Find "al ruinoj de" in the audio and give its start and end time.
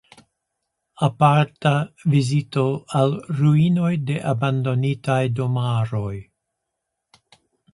3.01-4.17